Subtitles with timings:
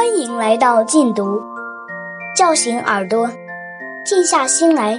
[0.00, 1.38] 欢迎来到禁读，
[2.34, 3.28] 叫醒耳朵，
[4.02, 4.98] 静下心来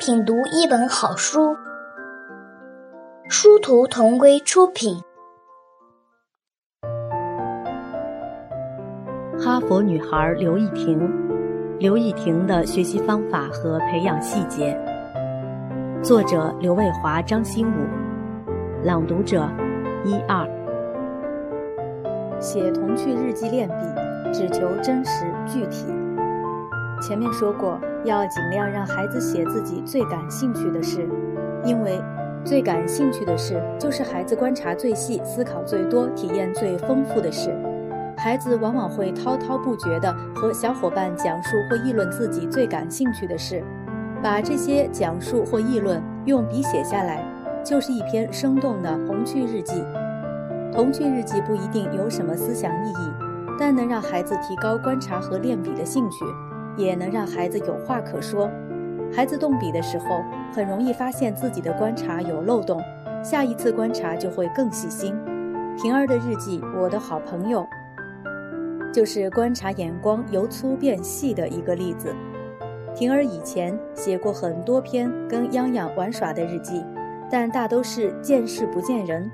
[0.00, 1.56] 品读一本好书。
[3.28, 5.00] 殊途同归出品。
[9.38, 11.08] 哈佛女孩刘亦婷，
[11.78, 14.76] 刘亦婷的学习方法和培养细节。
[16.02, 17.86] 作者刘卫华、张新武，
[18.82, 19.48] 朗读者
[20.04, 20.44] 一二。
[22.40, 24.03] 写童趣日记练笔。
[24.32, 25.86] 只求真实具体。
[27.00, 31.06] 前面说过，要尽量让孩子写自己最感兴趣的事，
[31.64, 32.00] 因为
[32.44, 37.54] 最感兴趣的事就是孩子观察最细、思考最多、体验最丰富的事。
[38.16, 43.62] 孩子往往会滔滔不绝地和小伙伴讲述或议论自己最感兴趣的事，
[44.22, 47.22] 把这些讲述或议论用笔写下来，
[47.62, 49.84] 就是一篇生动的童趣日记。
[50.72, 53.23] 童趣日记不一定有什么思想意义。
[53.58, 56.24] 但能让孩子提高观察和练笔的兴趣，
[56.76, 58.50] 也能让孩子有话可说。
[59.12, 62.80] 孩子动笔的时候，很容易发现自己的观察有漏洞，
[63.22, 65.14] 下一次观察就会更细心。
[65.76, 67.66] 婷儿的日记，我的好朋友，
[68.92, 72.14] 就是观察眼光由粗变细的一个例子。
[72.94, 76.84] 婷儿以前写过很多篇跟泱泱玩耍的日记，
[77.30, 79.30] 但大都是见事不见人。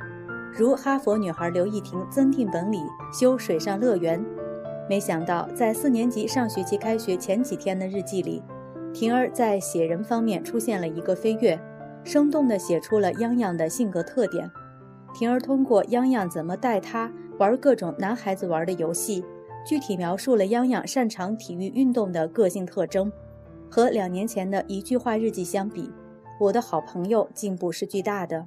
[0.53, 4.23] 如哈佛女孩刘亦婷增订本里修水上乐园，
[4.89, 8.43] 没想到在四年级上学期开学前几天的日记里，
[8.93, 11.59] 婷儿在写人方面出现了一个飞跃，
[12.03, 14.51] 生动地写出了泱泱的性格特点。
[15.15, 19.25] 婷儿通过泱泱怎么带她玩各种男孩子玩的游戏，
[19.65, 23.11] 具体描述了泱泱擅长体育运动的个性特征。
[23.71, 25.91] 和两年前的一句话日记相比，
[26.41, 28.47] 我的好朋友进步是巨大的。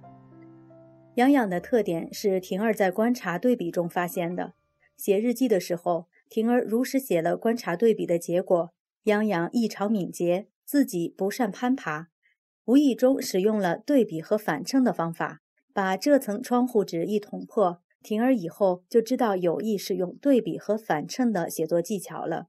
[1.16, 4.54] 杨洋的特点是婷儿在观察对比中发现的。
[4.98, 8.74] 写日记的时候，婷儿如实写了观察对比的结果。
[9.04, 12.08] 杨洋异常敏捷，自己不善攀爬，
[12.66, 17.82] 无意中使用了对比和反衬的方法，把这层窗户纸一捅破。
[18.02, 22.48] 婷儿以后就知道有意使用对比和反衬的写作技巧了。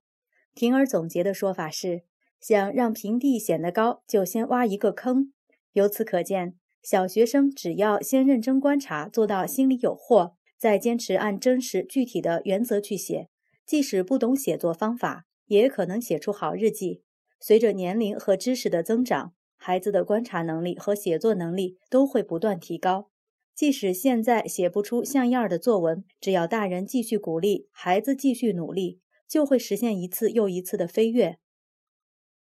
[0.54, 2.02] 婷儿总结的说法是：
[2.40, 5.32] 想让平地显得高，就先挖一个坑。
[5.74, 6.54] 由此可见。
[6.84, 13.30] 小学生只要先认真观察，做到心里有货，再坚持按真实具体的原则去写，
[13.64, 17.02] 即使不懂写作方法，也可能写出好日记。
[17.40, 23.08] 随着年龄和知识的增长，孩子的观察能力和写作能力都会不断提高。
[23.54, 31.38] 即使现在写不出像样的作文，只要大人继续鼓励，孩子继续努力，就会实现一次又一次的飞跃。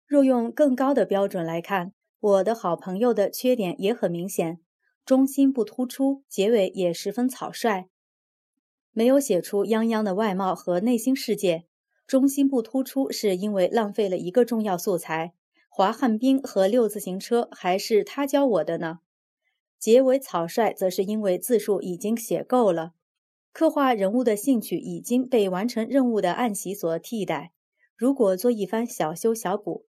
[0.07, 1.93] 若用更高的标准来看。
[2.21, 4.59] 我的好朋友的缺点也很明显，
[5.03, 7.89] 中心不突出，结尾也十分草率，
[8.91, 11.65] 没有写出泱泱的外貌和内心世界。
[12.05, 15.33] 中心不突出是因为浪费了一个重要素材，
[15.67, 18.99] 滑旱冰和六自行车还是他教我的呢。
[19.79, 22.93] 结尾草率，则是因为字数已经写够了，
[23.51, 27.51] 刻画人物的兴趣已经被完成任务的暗喜所替代。
[27.95, 29.87] 如果做一番小修小补。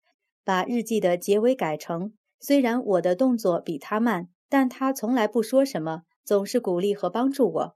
[0.44, 7.76] 把日记的结尾改成：虽然我的动作比他慢，但他从来不说什么，总是鼓励和帮助我。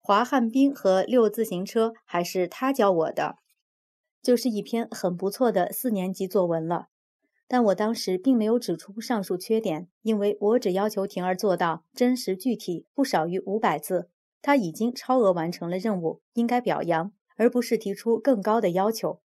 [0.00, 3.36] 滑旱冰和溜自行车还是他教我的，
[4.22, 6.86] 就是一篇很不错的四年级作文了。
[7.46, 14.08] 但我当时并没有指出上述缺点，因为我只要求婷儿做到真实具体，不少于五百字。
[14.40, 19.20] 他已经超额完成了任务，应该表扬，而不是提出更高的要求。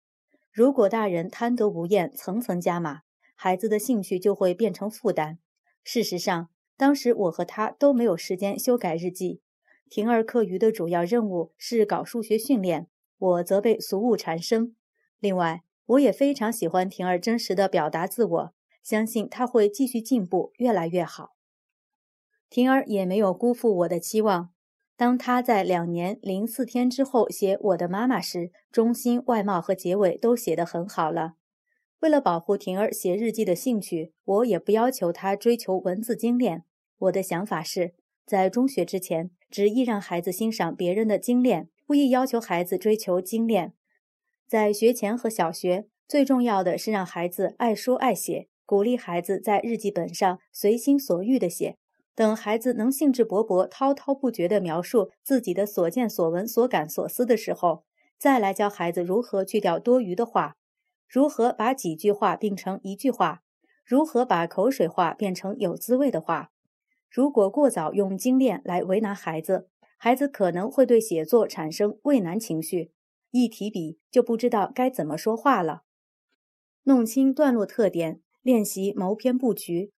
[0.52, 3.02] 如果大人贪得无厌，层层加码，
[3.35, 5.38] 孩子的兴趣就会变成负担。
[5.84, 9.41] 事实上，当时我和他都没有时间修改日记。
[9.88, 12.88] 婷儿课余的主要任务是搞数学训练，
[13.18, 14.75] 我则被俗务缠身。
[15.19, 21.35] 另外，我也非常喜欢婷儿真实的表达自我，相信她会继续进步，越来越好。
[22.50, 24.50] 婷儿也没有辜负我的期望。
[24.97, 31.33] 当他在两年零四天之后写《我的妈妈》时，中心、外貌和结尾都写得很好了。
[32.06, 36.63] 为了保护婷儿写日记的兴趣，我也不要求她追求文字精炼。
[37.00, 37.96] 我的想法是，
[38.28, 43.74] 在中学之前，执意让孩子欣赏别人的精炼，不宜要求孩子追求精炼。
[44.48, 51.78] 在学前和小学，最重要的是让孩子爱说爱写，鼓励孩子在日记本上随心所欲地写。
[52.13, 57.84] 等孩子能兴致勃勃、滔滔不绝地描述自己的所见所闻、所感所思的时候，
[58.19, 60.58] 再来教孩子如何去掉多余的话，
[61.07, 63.44] 如何把几句话并成一句话，
[63.84, 66.52] 如何把口水话变成有滋味的话。
[67.10, 72.92] 如果过早用精炼来为难孩子，孩子可能会对写作产生畏难情绪，
[73.31, 75.84] 一提笔就不知道该怎么说话了。
[76.84, 79.92] 弄清段落特点，练习谋篇布局，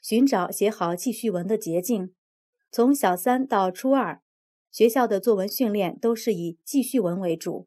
[0.00, 2.14] 寻找写好记叙文的捷径。
[2.70, 4.22] 从小三到初二，
[4.70, 7.66] 学校的作文训练都是以记叙文为主。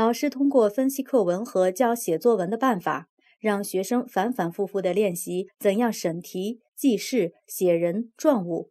[0.00, 8.70] 老师通过分析课文和教写作文的办法，让学生反反复复地练习怎样审题、记事、写人、状物。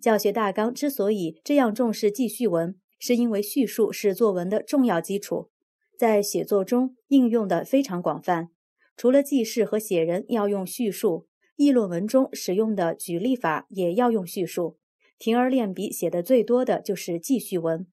[0.00, 5.50] 教学大纲之所以这样重视记叙文，是因为叙述是作文的重要基础，
[5.98, 8.48] 在写作中应用的非常广泛。
[8.96, 11.26] 除了记事和写人要用叙述，
[11.56, 14.78] 议论文中使用的举例法也要用叙述。
[15.18, 17.86] 婷儿练笔写的最多的就是记叙文。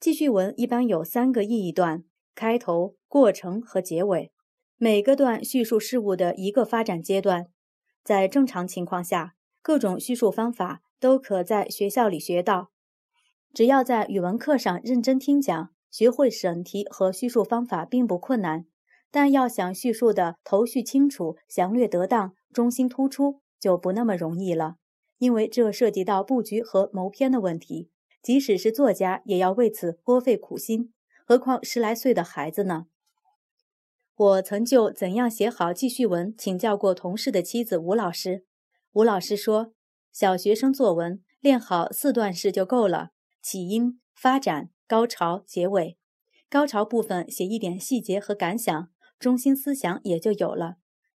[0.00, 2.04] 记叙文一般有三个意义段：
[2.34, 4.32] 开头、过程和结尾。
[4.78, 7.48] 每个段叙述事物的一个发展阶段。
[8.02, 12.70] 在正常情况下，各种叙述方法都可在学校里学到。
[13.52, 18.64] 只要在语文课上认真听讲，学会审题和叙述方法并不困难。
[19.10, 24.76] 但要想叙述的头绪清楚、详略得当、中心突出，就不那么容易了，
[25.18, 27.90] 因为这涉及到布局和谋篇的问题。
[28.22, 30.92] 即使是作家，也要为此颇费苦心，
[31.24, 32.86] 何况十来岁的孩子呢？
[34.14, 38.44] 我曾就怎样写好记叙文请教过同事的妻子吴老师。
[38.92, 39.72] 吴老师说，
[40.12, 43.12] 小学生作文练好四段式就够了。
[43.40, 45.96] 起因、发展、高潮、结尾。
[46.50, 50.76] 高潮部分写一点细节和感想，中心思想也就有了。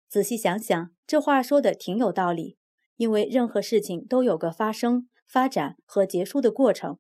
[0.07, 2.57] 仔细想想，这话说的挺有道理。
[2.97, 6.97] 因为任何事情都有个发生、发展和结束的过程，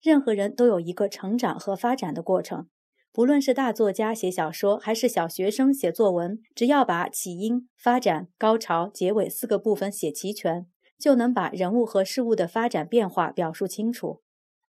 [0.00, 2.68] 任何人都有一个成长和发展的过程。
[3.12, 10.66] 不论是大作家写小说，还是小学生写作文，只要把起因、发展、高潮、结尾四个部分写齐全，
[10.98, 14.22] 就能把人物和事物的发展变化表述清楚。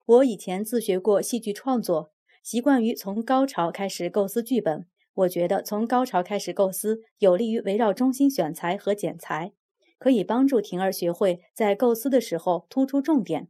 [0.04, 2.10] 我以前自学过戏剧创作，
[2.42, 4.84] 习惯于从高潮开始构思剧本。
[5.14, 9.52] 我觉得从高潮开始构思，有利于围绕中心选材和剪裁，
[9.98, 13.48] 可以帮助婷儿学会在构思的时候突出重点。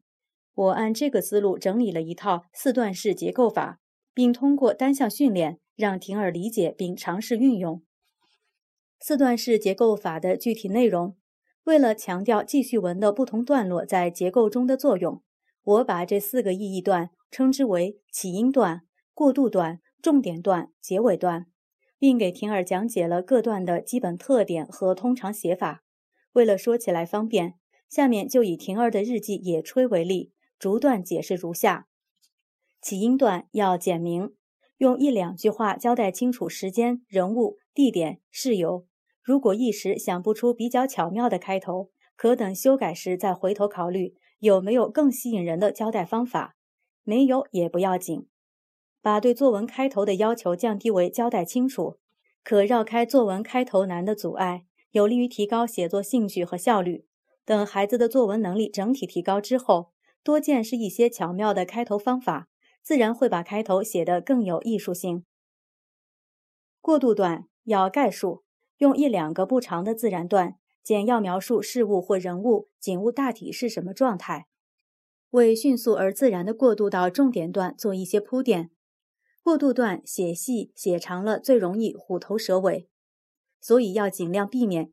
[0.55, 3.81] 我按这个思路整理了一套四段式结构法，
[4.15, 7.83] 并通过单项训练让婷儿理解并尝试运用
[8.99, 11.17] 四段式结构法的具体内容。
[11.65, 15.23] 为了强调记叙文的不同段落在结构中的作用。
[15.67, 18.83] 我把这四个意义段称之为起因段、
[19.13, 21.47] 过渡段、重点段、结尾段，
[21.99, 25.83] 并给婷儿讲解了各段的基本特点和通常写法。
[26.37, 27.55] 为了说起来方便，
[27.89, 31.89] 下面就以婷儿的日记野炊为例，逐段解释如下：
[32.83, 34.35] 起因段要简明，
[34.77, 38.87] 用一两句话交代清楚时间、人物、地点、事由。
[39.23, 44.15] 如果一时想不出比较巧妙的开头，可等修改时再回头考虑。
[44.41, 46.57] 有没有更吸引人的交代方法？
[47.03, 48.29] 没有也不要紧，
[49.01, 51.97] 把对作文开头的要求降低为交代清楚，
[52.45, 57.07] 可绕开作文开头难的阻碍，有利于提高写作兴趣和效率。
[57.45, 59.93] 等孩子的作文能力整体提高之后，
[60.23, 62.49] 多见识一些巧妙的开头方法，
[62.83, 65.25] 自然会把开头写得更有艺术性。
[66.81, 68.45] 过渡段要概述，
[68.79, 70.59] 用一两个不长的自然段。
[70.83, 74.47] 简要描述事物或人物、景物大体是什么状态，
[75.31, 78.71] 为迅速而自然的过渡到重点段做一些铺垫。
[79.43, 82.89] 过渡段写细写长了，最容易虎头蛇尾，
[83.61, 84.93] 所以要尽量避免。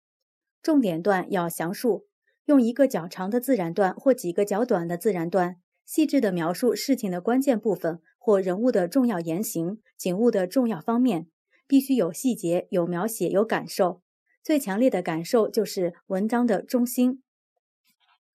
[0.62, 2.05] 重点段要详述，
[2.46, 11.27] 用一个较长的自然段或几个较短的自然段，细致地描述事情的关键部分或人物的重要言行、景物的重要方面，
[11.67, 14.01] 必须有细节、有描写、有感受。
[14.41, 17.22] 最强烈的感受就是文章的中心。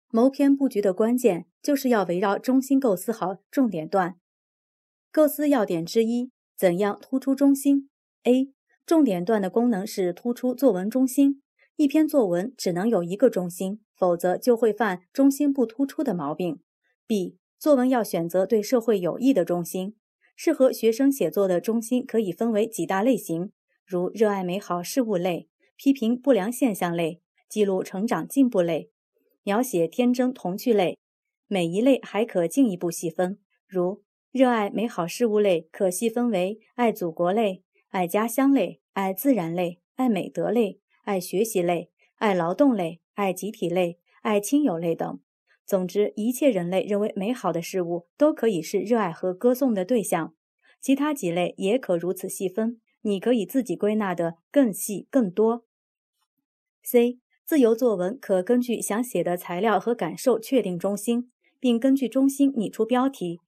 [0.09, 4.15] 谋篇布局的关键就是要围绕中心构思好重点段。
[5.11, 7.89] 构思要点之一：怎样突出中心
[8.23, 8.53] ？A.
[8.85, 11.41] 重点段的功能是突出作文中心。
[11.75, 16.59] 一篇作文只能有一个中心，否则就会犯中心不突出的毛病。
[17.07, 17.37] B.
[17.57, 19.95] 作文要选择对社会有益的中心。
[20.35, 23.51] 适合学生写作的中心可以分为几大类型，
[23.85, 25.49] 如热爱美好事物类。
[25.77, 28.91] 批评不良现象类、记录成长进步类、
[29.43, 30.97] 描写天真童趣类，
[31.47, 33.37] 每一类还可进一步细分。
[33.67, 34.01] 如
[34.31, 45.19] 热爱美好事物类，可细分为爱祖国类、爱家乡类、爱自然类、爱美德类、爱学习类、爱劳动类、爱集体类、爱亲友类等。
[45.65, 50.33] 总之，一切人类认为美好的事物都可以是热爱和歌颂的对象。
[50.79, 52.79] 其他几类也可如此细分。
[53.01, 55.63] 你可以自己归纳的更细更多。
[56.81, 63.39] C 自由作文可根据想写的材料和感受确定中心，并根据中心拟出标题。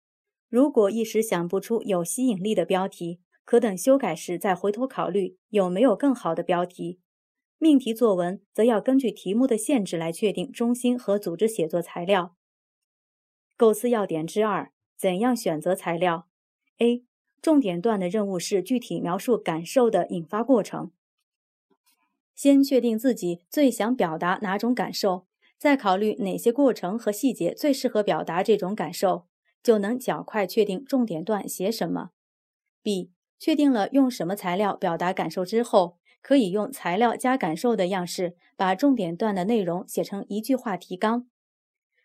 [0.47, 6.99] 如果一时想不出有吸引力的标题，可等修改时再回头考虑有没有更好的标题。
[7.57, 12.35] 命题作文则要根据题目的限制来确定中心和组织写作材料。
[13.55, 16.27] 构思要点之二：怎样选择材料
[16.79, 17.05] ？A.
[17.41, 20.91] 重点段的任务是具体描述感受的引发过程。
[22.35, 25.25] 先确定自己最想表达哪种感受，
[25.57, 29.25] 再考虑哪些过程和细节最适合表达这种感受。
[29.63, 32.09] 就能较快确定重点段写什么。
[32.83, 33.11] B.
[33.39, 41.27] 确定了用什么材料表达感受之后，可以用材料加感受的样式，把重点段的内容写成一句话提纲。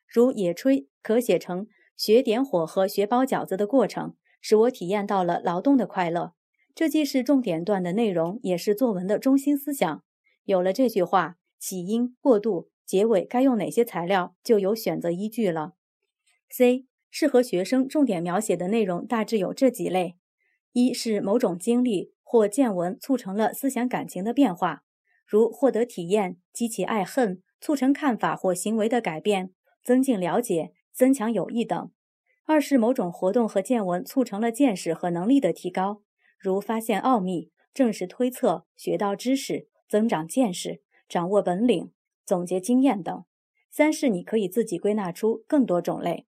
[0.06, 6.34] 如野炊，可写成学点火和学包饺子的过程，使我体验到了劳动的快乐。
[6.74, 10.02] 这既是重点段的内容，也是作文的中心思想。
[10.44, 15.74] 有了这句话，起因、过渡、结尾该用哪些材料，就有选择依据了。
[16.48, 16.86] C.
[17.10, 20.16] 适合学生重点描写的内容大致有这几类：
[20.72, 24.84] 一是某种经历或见闻促成了思想感情的变化，
[25.26, 29.52] 如获得体验、激起爱恨、促成看法或行为的改变、
[29.84, 31.90] 增进了解、增强友谊等；
[32.46, 36.02] 二是某种活动和见闻促成了见识和能力的提高，
[36.38, 41.92] 如发现奥秘、证实推测、学到知识、增长见识、掌握本领、
[42.24, 43.26] 总结经验等；
[43.70, 46.26] 三是你可以自己归纳出更多种类。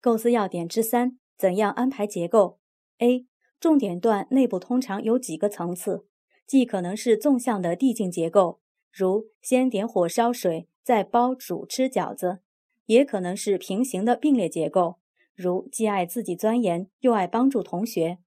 [0.00, 2.58] 构思要点之三：怎样安排结构
[2.98, 3.26] ？A.
[3.60, 6.06] 重点段内部通常有几个层次，
[6.46, 8.60] 既可能是纵向的递进结构，
[8.92, 12.38] 如先点火烧水，再包煮吃饺子；
[12.86, 14.96] 也可能是平行的并列结构，
[15.34, 18.18] 如既爱自己钻研，又爱帮助同学。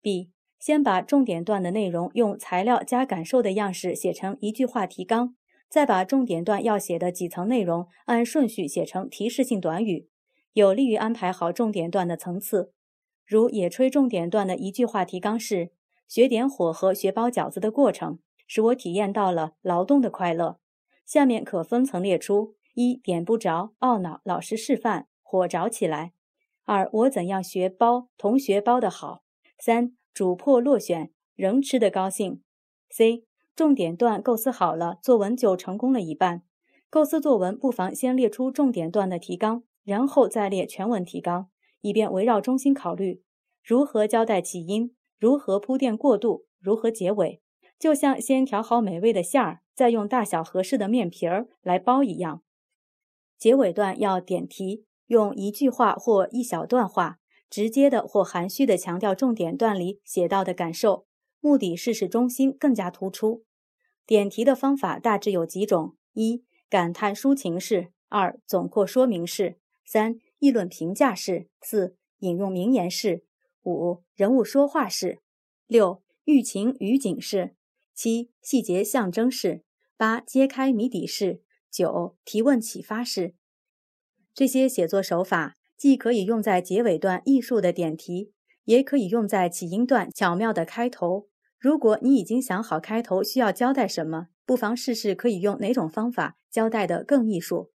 [0.00, 0.30] B.
[0.58, 5.34] 先把重点段的内容用材料加感受的样式写成一句话提纲，
[5.68, 10.08] 再把重点段要写的几层内容按顺序写成提示性短语。
[10.52, 12.72] 有利于安排好重点段的层次，
[13.30, 15.70] 如野炊重点段的一句话提纲是：
[16.08, 20.58] 学点火和学包饺子的过程，使我体验到了劳动的快乐。
[21.06, 26.10] 下面可分层列出：一点不着，懊恼，老师示范，火着起来；
[26.64, 29.22] 二我怎样学包，同学包得好；
[29.60, 32.42] 三主破落选，仍吃得高兴。
[32.90, 33.22] C
[33.54, 36.42] 重点段构思好了，作文就成功了一半。
[36.88, 39.62] 构思作文不妨先列出重点段的提纲。
[39.82, 41.48] 然后再列全文提纲，
[41.80, 43.22] 以便围绕中心考虑
[43.62, 47.40] 如何交代起因，如何铺垫过渡，如何结尾，
[47.78, 52.42] 就像先调好美味的馅儿，再用大小合适的面皮儿来包一样。
[53.38, 57.18] 结尾段要点题，用一句话或一小段话，
[57.48, 61.06] 直接的或含蓄的强调重点段里写到的感受，
[61.40, 63.44] 目的是使中心更加突出。
[64.06, 69.58] 点题的方法大致有几种：一、感叹抒情式；二、总括说明式。
[69.84, 73.22] 三、议论评价式；四、引用名言式；
[73.62, 75.18] 五、人物说话式；
[75.66, 77.50] 六、寓情于景式；
[77.94, 79.60] 七、细节象征式；
[79.96, 83.34] 八、揭开谜底式；九、提问启发式。
[84.32, 88.32] 这些写作手法既可以用在结尾段艺术的点题，
[88.64, 91.28] 也可以用在起因段巧妙的开头。
[91.58, 97.70] 如果你已经想好开头需要交代什么，不妨试试可以用哪种方法交代的更艺术。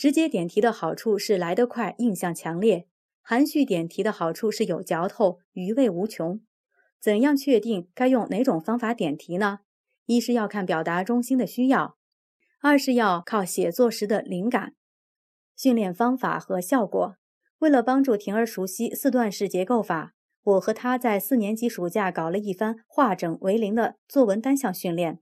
[0.00, 2.86] 直接点题的好处是来得快，印象强烈；
[3.20, 6.40] 含蓄点题的好处是有嚼头，余味无穷。
[6.98, 9.58] 怎样确定该用哪种方法点题呢？
[10.06, 11.98] 一是要看表达中心的需要，
[12.62, 14.72] 二是要靠写作时的灵感。
[15.54, 17.16] 训练方法和效果，
[17.58, 25.18] 为了帮助婷儿熟悉四段式结构法，我和她在四年级暑假搞了一番化整为零的作文单项训练。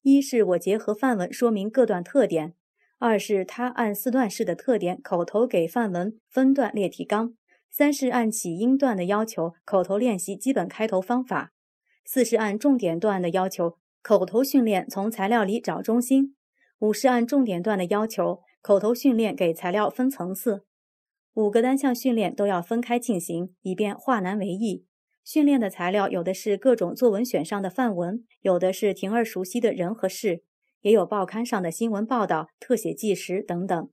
[0.00, 2.54] 一是我结合范文说明各段特点。
[2.98, 7.34] 二是他按四段式的特点口头给范文分段列提纲，
[7.70, 11.52] 三是按起因段的要求口头练习基本开头方法，
[12.06, 16.34] 四是按重点段的要求口头训练从材料里找中心，
[16.78, 20.64] 五是按重点段的要求口头训练给材料分层次。
[21.34, 24.86] 五个单项训练都要分开进行，以便化难为易。
[25.22, 30.44] 训练的材料有的是各种作文选上的范文，有的是婷儿熟悉的人和事。
[30.86, 33.90] 也有报刊上的新闻报道、特写纪实等等。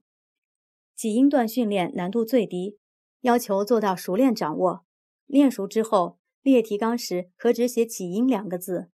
[0.94, 2.78] 起因段训练难度最低，
[3.22, 4.84] 要求做到熟练掌握。
[5.26, 8.90] 练熟之后，列提纲时可只写“起因”两个字。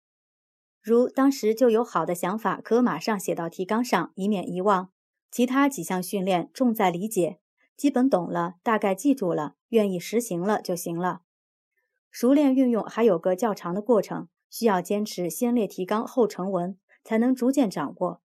[0.81, 4.91] 如当时就有好的想法，可马上写到提纲上，以免遗忘。
[5.31, 7.41] 其他几项训练重在理解，
[7.77, 11.21] 基本懂了，大概记住了，愿意实行了就行了。
[12.11, 16.79] 熟练运用还有个较长的过程，需要坚持先列提纲后成文。
[17.11, 18.23] 才能逐渐掌握。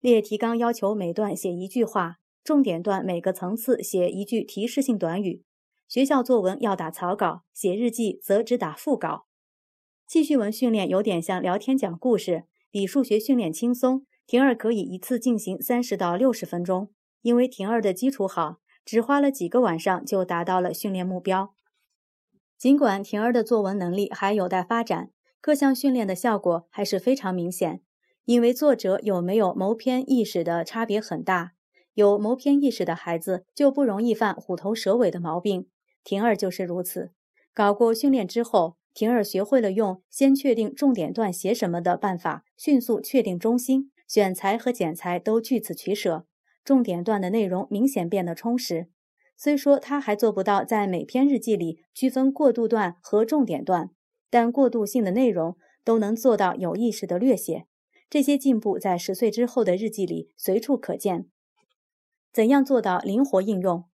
[0.00, 5.44] 列提纲要求每段写一句话，重点段每个层次写一句提示性短语。
[5.86, 9.26] 学校作文要打草稿，写日记则只打副稿。
[10.08, 14.04] 记叙文训练有点像聊天讲故事，比数学训练轻松。
[14.26, 16.90] 婷儿可以一次进行三十到六十分钟，
[17.22, 21.54] 因为婷儿的基础好，只花了几个晚上就达到了训练目标。
[22.58, 27.82] 尽管婷儿的作文能力还有待发展，各项训练的效果还是非常明显。
[28.26, 31.52] 因为作者有没有谋篇意识的差别很大，
[31.92, 35.66] 有谋篇意识的孩子就不容易犯虎头蛇尾的毛病。
[36.02, 37.12] 婷儿就是如此。
[37.52, 46.24] 搞过训练之后，婷儿学会了用先确定重点段写什么的办法，迅速确定中心，选材和剪裁都据此取舍，
[46.64, 48.88] 重点段的内容明显变得充实。
[49.36, 53.90] 虽说他还做不到在每篇日记里区分过渡段和重点段，
[54.30, 57.66] 但过渡性的内容都能做到有意识的略写。
[58.14, 61.26] 这些进步在十岁之后的日记里随处可见。
[62.32, 63.86] 怎样做到灵活应用？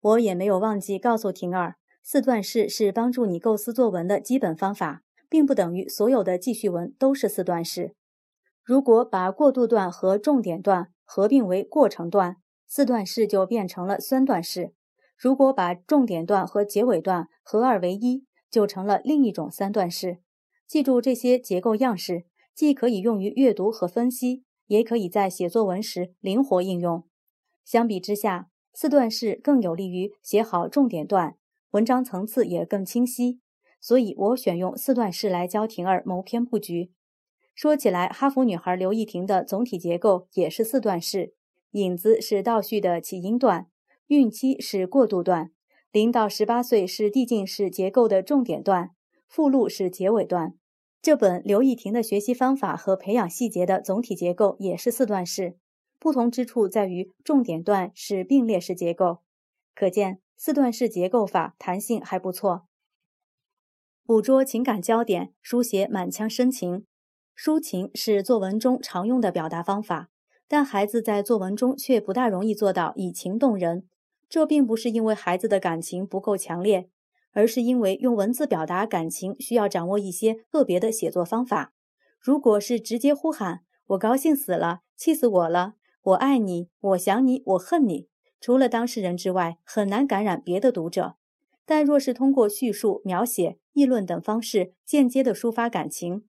[0.00, 7.94] 我也没有忘记告诉婷儿，四段式是帮助你构思作文的基本方法，并不等于所有的记叙文都是四段式。
[8.64, 14.72] 如果把过渡段和重点段合并为过程段，四段式就变成了三段式；
[15.14, 20.20] 如果把重点段和结尾段合二为一，就成了另一种三段式。
[20.66, 22.24] 记住这些结构样式。
[22.58, 27.04] 既可以用于阅读和分析，也可以在写作文时灵活应用。
[27.64, 31.36] 相比之下，四段式更有利于写好重点段，
[31.70, 33.38] 文章层次也更清晰。
[33.80, 36.90] 所以我选用四段式来教婷儿谋篇布局。
[37.54, 41.34] 说起来，哈佛女孩刘亦婷的总体结构也是四段式：
[41.70, 43.68] 引子是倒叙的起因段，
[44.08, 45.52] 孕期是过渡段，
[45.92, 48.90] 零到十八岁是递进式结构的重点段，
[49.28, 50.57] 附录是结尾段。
[51.00, 55.56] 这本刘亦婷的学习方法和培养细节的总体结构也是四段式，
[55.98, 59.18] 不同之处在于重点段是并列式结构，
[59.74, 62.66] 可见四段式结构法弹性还不错。
[64.04, 66.84] 捕捉情感焦点，书写满腔深情，
[67.36, 70.08] 抒情是作文中常用的表达方法，
[70.48, 73.86] 但孩子在作文中却不大容易做到以情动人。
[74.28, 76.90] 这并不是因为孩子的感情不够强烈。
[77.32, 81.72] 而是因为用文字表达感情需要掌握一些特别的写作方法。
[82.18, 88.08] 如果是直接呼喊“我高兴死了，气死我了，我爱你，我想你，我恨你”，
[88.40, 91.14] 除了当事人之外，很难感染别的读者。
[91.64, 96.24] 但若是通过叙述、描写、议论等方式间接的抒发感情，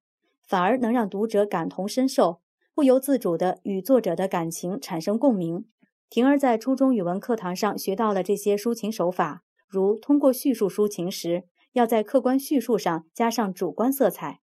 [0.46, 2.42] 反而能让读者感同身受，
[2.76, 5.66] 不由自主地与作者的感情产生共鸣。
[6.10, 9.44] 婷儿在初中语文课堂上学到了这些抒情手法。
[9.70, 14.40] 如通过叙述抒情时，要在客观叙述上加上主观色彩；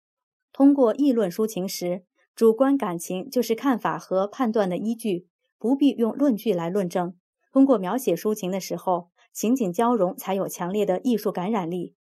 [0.53, 2.03] 通过议论抒情时，
[2.35, 7.15] 主观感情就是看法和判断的依据，不必用论据来论证。
[7.51, 11.95] 通过描写抒情的时候，情景交融才有强烈的艺术感染力。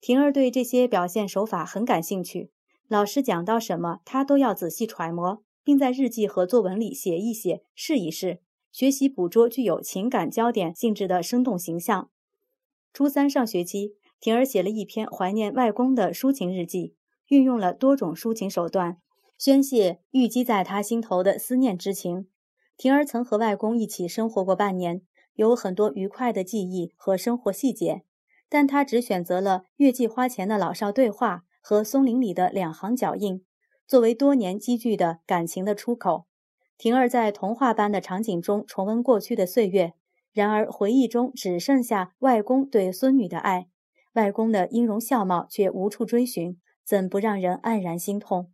[0.00, 2.52] 婷儿对这些表现手法很感兴趣，
[2.86, 12.10] 老师讲到什么，她都要仔细揣摩，并在日记和作文里写一写、试一试，学习捕捉具有情感焦点性质的生动形象。
[12.98, 16.96] 初三上学期，婷儿写了一篇怀念外公的抒情日记，
[17.28, 18.96] 运用了多种抒情手段，
[19.38, 22.26] 宣泄郁积在他心头的思念之情。
[22.76, 25.02] 婷儿曾和外公一起生活过半年，
[25.34, 28.02] 有很多愉快的记忆和生活细节，
[28.48, 33.44] 但她只选择了月季花前的老少对话和松林里的两行脚印，
[33.86, 36.26] 作为多年积聚的感情的出口。
[36.76, 39.92] 婷儿在童话般的场景中重温过去的岁月。
[40.32, 43.68] 然而，回忆中只剩下外公对孙女的爱，
[44.14, 48.52] 外公的音容笑貌却无处追寻，怎不让人黯然心痛？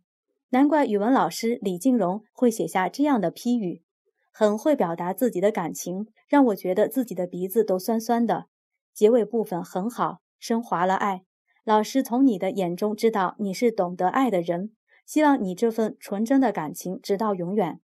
[0.49, 3.83] 难怪语文老师李静荣会写下这样的批语：
[4.31, 8.45] 很会表达自己的感情，让我觉得自己的鼻子都酸酸的。
[8.93, 11.23] 结尾部分很好，升华了爱。
[11.65, 14.71] 老师从你的眼中知道你是懂得爱的人，
[15.05, 17.81] 希望你这份纯真的感情直到永远。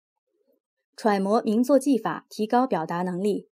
[0.97, 3.48] 揣摩名作技法，提高表达能力。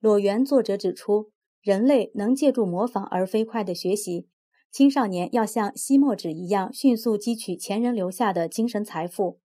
[0.00, 4.28] 裸园作者指出，人类能借助模仿而飞快地学习。
[4.70, 9.40] 青少年要像吸墨纸一样迅速汲取前人留下的精神财富。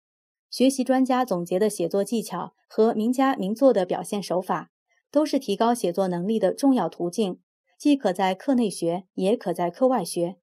[0.52, 4.70] 学习专家总结的写作技巧和名家名作的表现手法，
[5.10, 7.40] 都是提高写作能力的重要途径，
[7.80, 10.38] 既可在课内学，也可在课外学。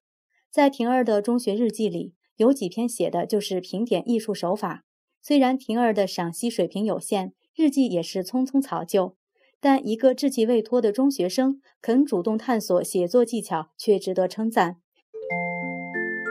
[0.49, 4.83] 在婷儿的中学日记里，有几篇写的就是评点艺术手法。
[5.21, 9.15] 虽然婷儿的赏析水平有限，日记也是匆匆草就。
[9.61, 14.77] 但一个稚气未脱的中学生肯主动探索写作技巧，却值得称赞。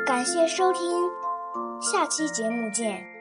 [0.04, 0.82] 感谢收听，
[1.80, 3.19] 下期节目见。